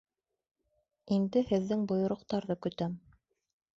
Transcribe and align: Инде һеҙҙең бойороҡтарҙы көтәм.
Инде 1.17 1.45
һеҙҙең 1.51 1.85
бойороҡтарҙы 1.93 2.59
көтәм. 2.67 2.97